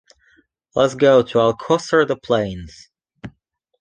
[0.73, 2.89] Let's go to Alcosser de Planes.